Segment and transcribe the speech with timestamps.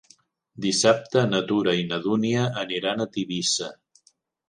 [0.65, 3.73] Dissabte na Tura i na Dúnia aniran a Tivissa.